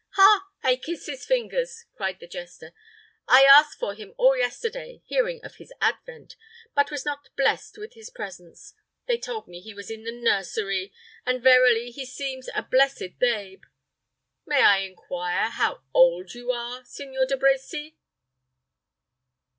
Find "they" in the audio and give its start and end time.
9.05-9.19